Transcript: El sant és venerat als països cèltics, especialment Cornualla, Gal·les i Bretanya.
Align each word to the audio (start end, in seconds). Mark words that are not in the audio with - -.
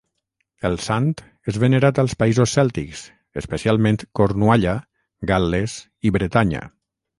El 0.69 0.77
sant 0.85 1.11
és 1.53 1.59
venerat 1.63 2.01
als 2.03 2.15
països 2.23 2.55
cèltics, 2.59 3.03
especialment 3.43 4.01
Cornualla, 4.21 4.75
Gal·les 5.35 5.79
i 6.11 6.17
Bretanya. 6.19 6.67